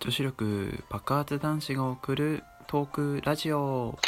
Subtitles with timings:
[0.00, 3.98] 女子力爆発男子が送るトークラジオ。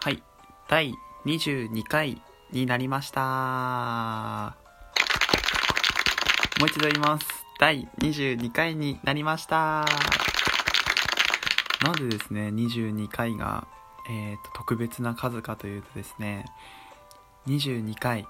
[0.00, 0.22] はい。
[0.68, 0.92] 第
[1.24, 2.20] 22回
[2.50, 4.56] になりました。
[6.60, 7.26] もう一度言います。
[7.58, 9.86] 第22回になりました。
[11.82, 13.66] なんでですね22回が、
[14.10, 16.44] えーと、特別な数かというとですね
[17.46, 18.26] 22回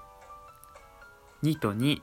[1.43, 2.01] 2と2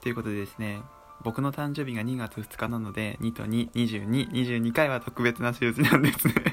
[0.00, 0.80] ということでですね
[1.24, 6.34] 僕の誕生日が2月2日なので2と22222回は特別な数字なんですね。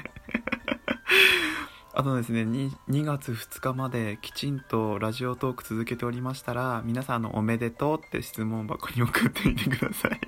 [1.94, 10.18] あとですね 2, 2月2日まできちんとラジオトーク続けておりましたら皆さんのおめでとうって質問箱に送ってみてください。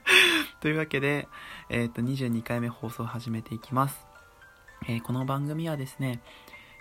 [0.60, 1.26] というわけで、
[1.70, 4.04] えー、と22回目放送を始めていきます、
[4.88, 6.20] えー、この番組はですね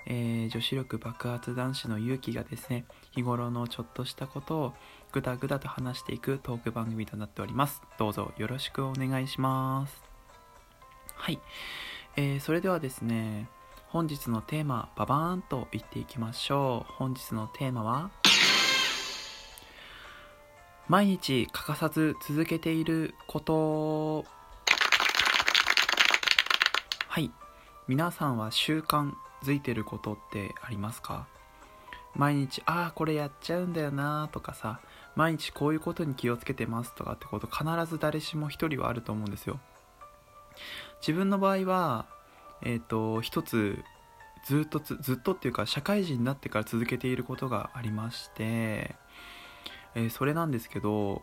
[0.08, 4.73] えー、女子力爆発男子の勇気がですね日頃のちょっとしたことを
[5.12, 7.81] ぐだぐだと話していくトーク番組となっております。
[7.97, 10.03] どうぞよろしくお願いします。
[11.16, 11.39] はい、
[12.17, 13.50] えー、それではですね
[13.88, 16.94] 本日のテーマババーンと言っていきましょう。
[16.94, 18.12] 本日のテーマは
[20.88, 24.25] 毎日欠かさず続けていること。
[27.08, 27.31] はい。
[27.88, 31.28] 皆さんは習慣づいてることってありますか？
[32.16, 34.80] 毎日ああこれやっちゃうんだよなとかさ
[35.16, 39.59] 毎日こういうことに気をつけてますとかってこと必ず誰しも一人はあると思うんですよ。
[41.02, 42.06] 自分の場合は
[42.63, 43.83] えっ、ー、と一つ
[44.45, 48.95] ずっとずっとっていうか社会人になってから続けていることがありまして、
[49.94, 51.22] えー、それなんですけど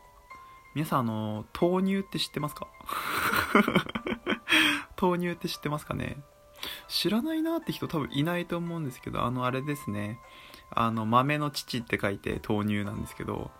[0.74, 2.66] 皆さんあの豆乳って知ってますか？
[5.00, 6.18] 豆乳って知ってますかね？
[6.88, 10.18] 知らないなって人多分いないと思うんですけど、あの、あれですね。
[10.70, 13.50] あの、豆の父って書いて豆乳なんですけど、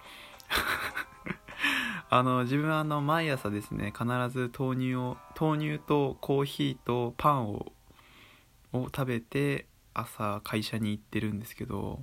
[2.09, 7.73] あの、自分はあの、毎朝ですね、必ず豆乳を、豆乳とコーヒーとパンを、
[8.73, 12.03] を食べて、朝会社に行ってるんですけど、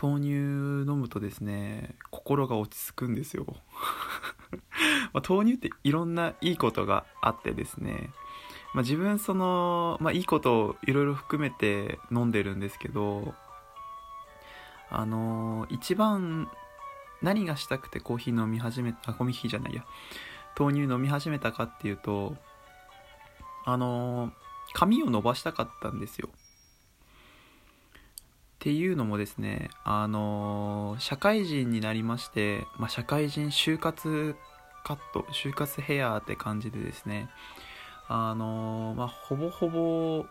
[0.00, 3.46] 豆乳飲むとですね、心が落ち着くんですよ。
[5.12, 8.10] ま、豆乳っていろんないいことがあってですね、
[8.74, 13.34] まあ、自分その、まあ、いいことをいろいろ含めて飲んでるんですけど
[14.90, 16.50] あのー、一番
[17.22, 19.84] 何がしたくてコーヒー飲み始めたあコーヒーじゃないや。
[20.58, 22.36] 豆乳飲み始めたかっていうと
[23.64, 24.32] あのー、
[24.74, 26.28] 髪を伸ばしたかったんですよ。
[26.28, 26.32] っ
[28.58, 34.36] ていうのもですねあのー、社会人になりまして、まあ、社会人就活
[34.84, 37.30] カット就活ヘアって感じでですね
[38.14, 40.26] あのー、まあ、ほぼほぼ、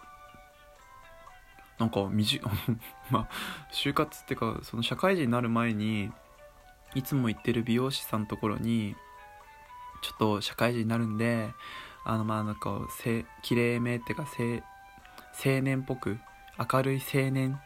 [1.79, 2.39] なんか、短、
[3.09, 3.27] まあ、
[3.73, 6.11] 就活っていうか、その社会人になる前に、
[6.93, 8.95] いつも行ってる美容師さんのところに、
[10.03, 11.55] ちょっと社会人になるんで、
[12.05, 14.27] あの、ま、なんか、せ、綺麗めっていうか、
[15.43, 16.19] 青年っぽく、
[16.71, 17.59] 明るい青年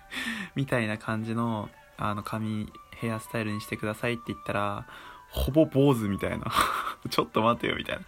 [0.56, 1.68] みたいな感じの、
[1.98, 4.86] あの、髪、ヘアスタイルにしてくださいって言ったら、
[5.30, 6.46] ほぼ坊主みたいな。
[7.10, 8.02] ちょっと待てよみたいな。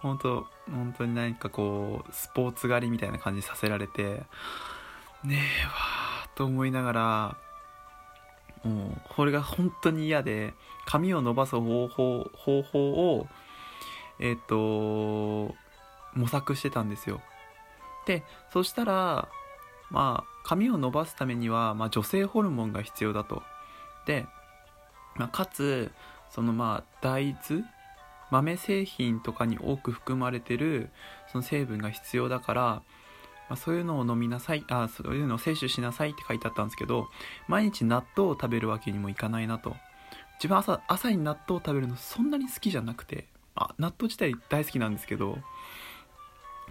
[0.00, 4.22] 本当本当に何かこうスポーツ狩りみたいな感じさせられて
[5.24, 7.36] ねえわーと思いながら
[8.64, 10.54] もうこれが本当に嫌で
[10.86, 13.26] 髪を伸ばす方法方法を
[14.18, 15.54] えっ、ー、と
[16.14, 17.20] 模索してたんですよ。
[18.06, 19.28] でそしたら
[19.90, 23.42] まあ髪を伸ばすためには、まあ、女性ホルモンが必要だと。
[24.06, 24.26] で、
[25.16, 25.90] まあ、かつ
[26.30, 27.64] そのまあ大豆？
[28.30, 30.90] 豆製品とかに多く含まれてる
[31.32, 32.84] その成分が必要だから、ま
[33.50, 37.08] あ、そういうのを飲みなさいあそういうのを摂取しなさいって書いてあったんですけど
[37.48, 39.74] 毎日納豆を食べるわけにもいかないなと。
[40.36, 45.38] 自分朝朝に納豆を食べるのそんなに好きじゃなくてあ納豆自体大好きなんですけど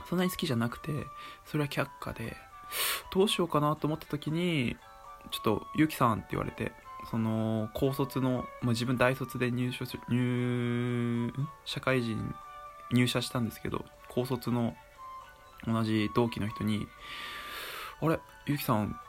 [0.10, 0.92] そんなに好きじゃなくて
[1.46, 2.36] それは却下で
[3.14, 4.76] どうしようかなと思った時に
[5.30, 6.72] ちょっとゆきさんって言われて
[7.10, 11.34] その高卒の、まあ、自分大卒で入所入
[11.66, 12.36] 社会人
[12.92, 14.76] 入社したんですけど高卒の
[15.68, 16.88] 同じ同期の人に
[18.02, 18.20] 「あれ？
[18.46, 19.00] ゆきさん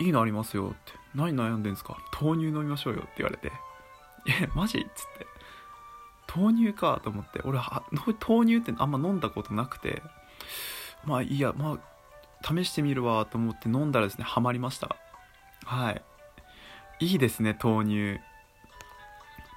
[0.00, 1.98] いいのありますよ」って「何悩んでんですか？
[2.20, 3.52] 豆乳飲みましょうよ」って言われて
[4.42, 5.26] 「えマジ?」っつって。
[6.36, 7.40] 豆乳かと思って。
[7.44, 7.84] 俺は
[8.26, 10.02] 豆乳ってあんま飲んだことなくて。
[11.04, 11.78] まあいいやまあ
[12.42, 14.96] 試してみるわと思って飲んだらですねハマりました。
[15.64, 16.02] はい。
[17.00, 18.20] いいですね豆乳。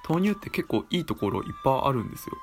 [0.08, 2.36] 豆乳って結構いいところいっぱいあるんですよ。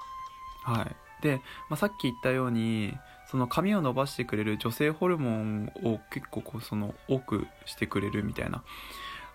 [0.64, 0.96] はい。
[1.22, 1.38] で、
[1.70, 2.94] まあ、さっき言ったように
[3.32, 8.64] その髪を伸ばしてくれる女性ホルモンを結構こうその多くしてくれるみたいな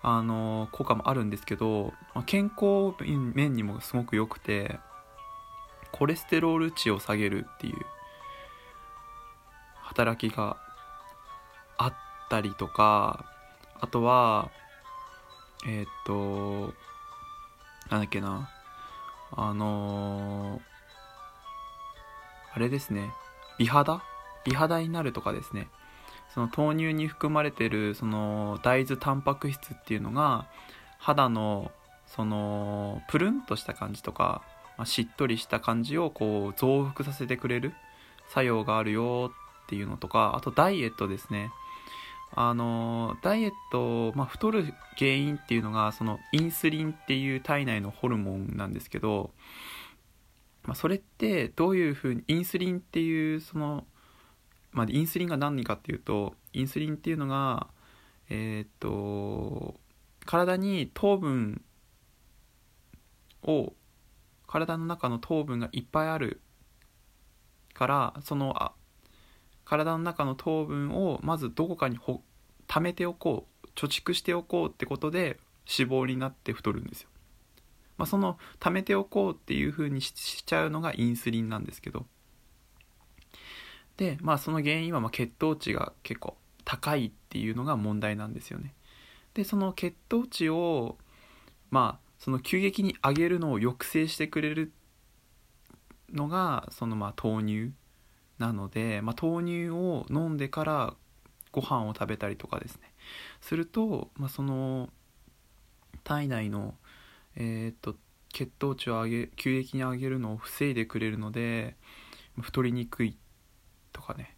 [0.02, 2.94] あの効果もあるんですけど、ま、健康
[3.34, 4.78] 面にもすごく良くて
[5.92, 7.76] コレステロール値を下げるっていう
[9.82, 10.56] 働きが
[11.76, 11.94] あっ
[12.30, 13.24] たりとか
[13.80, 14.50] あとは
[15.66, 16.74] えー、っと
[17.90, 18.50] なんだっけな。
[19.32, 20.60] あのー、
[22.54, 23.10] あれですね。
[23.58, 24.02] 美肌？
[24.44, 25.68] 美肌になるとかですね。
[26.32, 30.46] その豆乳に含まれてるその大豆タンパク質っていうのが
[30.98, 31.72] 肌の
[32.06, 34.42] そのプルンとした感じとか、
[34.78, 37.74] まあ、しっとりした感じをこう増幅させてくれる
[38.28, 39.32] 作用があるよ
[39.64, 41.50] っていうのとかあとダイエットですね。
[42.32, 49.32] あのダイエット、まあ、太る原因っていうのがそのインスリンっていう体内のホルモンなんですけど、
[50.64, 53.84] まあ、それってどういうふうにインスリンっていうその、
[54.72, 57.66] まあ、インスリンが何かっていうとインスリンっていうのが
[58.28, 59.74] えー、っと
[60.24, 61.62] 体に糖分
[63.42, 63.72] を
[64.46, 66.40] 体の中の糖分がいっぱいある
[67.74, 68.72] からそのあ
[69.64, 72.22] 体の中の糖分をまずどこかにほ
[72.68, 75.38] 貯めておこう貯蓄しておこうってことで
[75.78, 77.08] 脂肪になって太るんですよ、
[77.96, 82.06] まあ、その貯めておこうっていう風にしちゃうのがインスリンなんですけど。
[83.96, 86.34] でまあその原因はま血糖値が結構
[86.64, 88.72] 高いっていうのが問題なんですよね。
[89.34, 90.96] でその血糖値を
[91.70, 94.72] まあその急激に上げるのを抑制してくれる
[96.12, 97.72] のがそのまあ豆乳
[98.40, 100.94] なので、まあ、豆乳を飲んでから
[101.52, 102.92] ご飯を食べたりとかですね。
[103.42, 104.88] すると、まあ、その
[106.04, 106.74] 体内の、
[107.36, 107.96] えー、っと
[108.32, 111.76] 血糖値を上げ急激に上げるのを防いでくれるので
[112.40, 113.16] 太りにくい
[113.92, 114.36] とかね。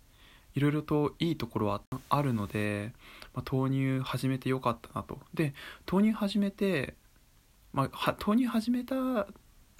[0.55, 2.93] いろいろといいところはあるので、
[3.33, 5.21] まあ、豆乳始めてよかったなと。
[5.33, 5.55] で
[5.91, 6.97] 豆乳始めて、
[7.73, 9.27] まあ、豆乳始めたの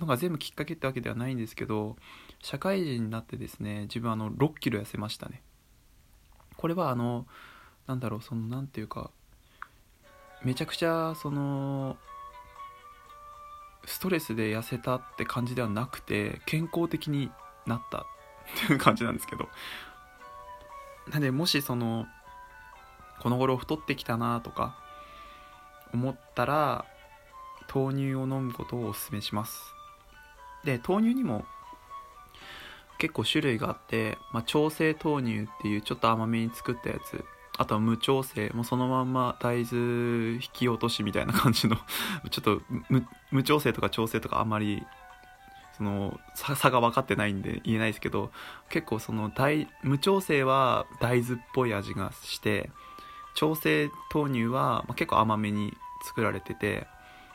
[0.07, 1.97] が全部きっかけってわけではないんですけど
[2.43, 5.43] 社会人になってですね自分あの6キロ痩せましたね。
[6.57, 7.27] これはあの
[7.87, 9.11] なんだろうその何ていうか
[10.43, 11.97] めちゃくちゃその
[13.85, 17.31] ストレスで痩せたって感じではなくて健康的に
[17.67, 18.05] なったっ
[18.67, 19.49] ていう感じなんですけど。
[21.11, 22.07] なんでもしその
[23.21, 24.77] この頃太ってきたなとか
[25.93, 26.85] 思ったら
[27.73, 29.75] 豆乳を飲むことをおすすめします。
[30.65, 31.45] で豆乳にも
[33.03, 37.25] 結構種類があって、まあ、調整豆乳っていうちょっと甘めに作ったやつ
[37.59, 41.77] あとは無調整もうそのまんま大豆引き落としみたいな感じの
[42.31, 42.63] ちょっと
[43.33, 44.87] 無調整とか調整とかあんまり
[45.77, 48.31] その差が分かってないんで言えないですけど
[48.69, 52.71] 結構その大無調整は大豆っぽい味がして
[53.35, 56.87] 調整豆乳は、ま、結構甘めに作られてて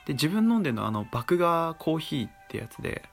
[0.06, 3.04] で自分飲んでるのはあの麦芽コーヒーってやつで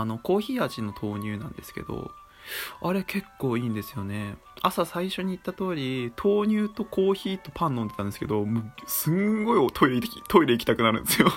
[0.00, 2.10] あのコーヒー味の豆乳なんですけど
[2.82, 4.36] あれ結構いいんですよね。
[4.62, 11.32] 朝最初に言った通り豆乳とコーヒーとパン飲んでたんですけどもうすんごいトイレトイレ行きたくなるんですよ。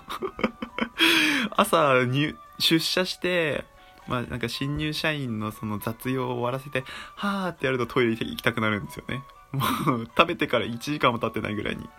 [1.56, 3.66] 朝に出社して
[4.08, 6.84] まあなんか新入社員のその雑用を終わらせて
[7.16, 9.24] はーってやるとトイレ行きたくなるんですよね。
[9.52, 9.66] も
[9.96, 11.90] う食べてから1時間も経ってないぐらいに。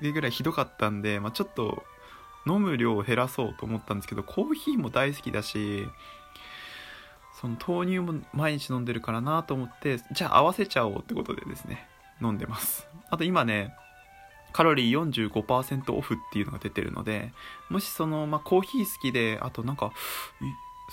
[0.00, 1.84] でぐらいひどかったんで、まあ、ちょっと
[2.48, 5.86] 飲む量を減らそうと思ったんですけどコーヒーも大好きだし
[7.40, 11.86] その豆乳も毎日飲んでるからなと思ってじゃあ合わせちゃおうってことでですね
[12.20, 12.88] 飲んでます。
[13.10, 13.74] あと今ね
[14.52, 17.32] カロリー45%オフっていうのが出てるので
[17.68, 19.92] もしその、まあ、コーヒー好きであとなんか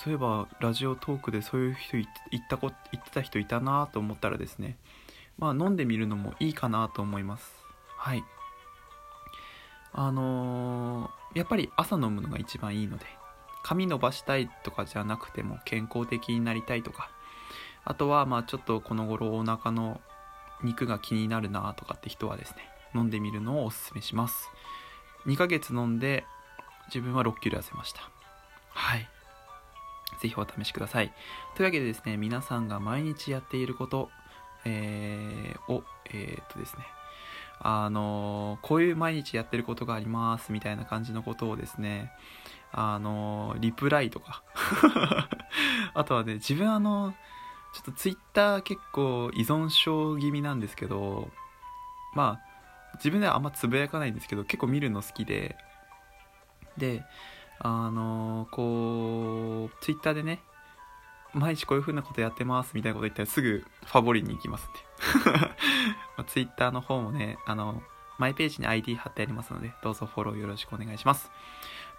[0.04, 1.98] そういえばラジオトークでそういう人
[2.32, 4.78] 言ったこ言ってた人いたなと思ったらですね
[5.38, 7.52] まあ飲んでみるのもいいかなと思います。
[7.98, 8.24] はい。
[9.98, 13.06] あのー、やっぱり朝飲むのが一番いいので
[13.64, 17.10] 髪伸ばしたいとかじゃなくても健康的になりたいとか
[17.86, 20.02] あとはまあちょっとこの頃お腹の
[20.64, 22.58] 肉が気になるなとかって人はですね
[22.94, 24.50] 飲んでみるのをおすすめします。
[25.26, 26.26] 2ヶ月飲んで
[26.88, 28.02] 自分は6キロ痩せました。
[28.70, 29.10] はい。
[30.22, 31.14] ぜひお試しください。
[31.56, 34.10] というわけでですね皆さんが毎日やっていること、
[34.66, 36.86] えー、をえー、っとですね
[37.68, 42.12] あのこういう毎日やってることがありますみたいな感じのことをですね
[42.72, 44.44] あのリプライとか。
[45.96, 47.16] あとはね自分あの
[47.74, 51.32] ちょっとツイッター結構依存症気味なんですけど
[52.14, 55.58] まあ自分ではあんまつぶやかないんですけど結構見るの好きで。
[56.78, 57.04] で
[57.58, 60.42] あのこうツイッターでね
[61.36, 64.80] 毎日こういう風なことやってますみたいなこと言ったらすぐファボリに行きますんで
[66.18, 67.84] まあ、ツイッターの方もね、あの、
[68.18, 71.30] マイページに ID 貼ってありますので、どうぞフォローよろしくお願いします。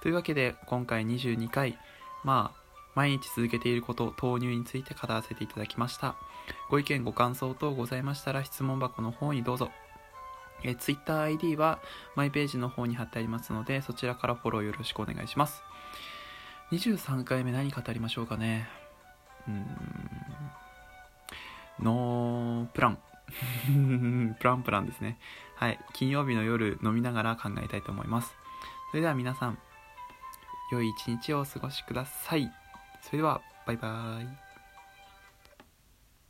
[0.01, 1.79] というわけで、今回22回、
[2.25, 2.67] まあ
[2.97, 6.17] 毎日続けていること豆乳について語らせていただきました。
[6.71, 9.71] ご意見ご感想等ございましたら質問箱の方にどうぞ。
[10.65, 11.79] え TwitterID は
[12.15, 15.63] マイページの方に貼ってありますのでそちらからフォローよろしくお願いします。
[16.73, 18.86] 23回目何語りましょうかね。
[19.49, 19.67] うん。
[21.81, 22.99] ノープラン。
[24.39, 25.19] プランプランですね。
[25.57, 25.79] はい。
[25.93, 28.35] 金曜日の夜飲みながら考えたいと思います。
[28.91, 29.59] それでは皆さん
[30.71, 32.51] 良い一日をお過ごしください。
[33.03, 34.46] それではバイバーイ。